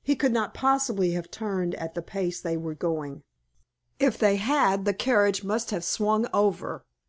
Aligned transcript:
He 0.00 0.14
could 0.14 0.30
not 0.32 0.54
possibly 0.54 1.10
have 1.14 1.28
turned 1.28 1.74
at 1.74 1.94
the 1.94 2.00
pace 2.00 2.40
they 2.40 2.56
were 2.56 2.76
going. 2.76 3.24
If 3.98 4.16
they 4.16 4.36
had 4.36 4.84
the 4.84 4.94
carriage 4.94 5.42
must 5.42 5.72
have 5.72 5.82
swung 5.82 6.28
over. 6.32 6.84